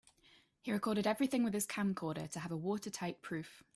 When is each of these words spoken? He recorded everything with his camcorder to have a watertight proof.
He 0.63 0.71
recorded 0.71 1.05
everything 1.05 1.43
with 1.43 1.53
his 1.53 1.67
camcorder 1.67 2.27
to 2.31 2.39
have 2.39 2.51
a 2.51 2.57
watertight 2.57 3.21
proof. 3.21 3.61